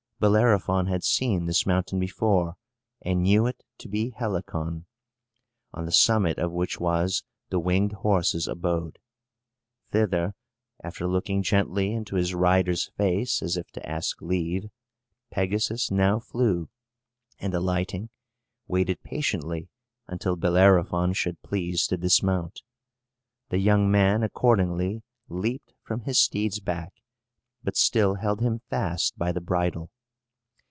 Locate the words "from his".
25.81-26.19